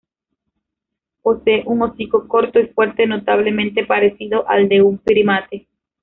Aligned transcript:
Posee 1.21 1.61
un 1.67 1.83
hocico 1.83 2.27
corto 2.27 2.59
y 2.59 2.65
fuerte, 2.69 3.05
notablemente 3.05 3.85
parecido 3.85 4.49
al 4.49 4.67
de 4.67 4.81
un 4.81 4.97
primate. 4.97 5.67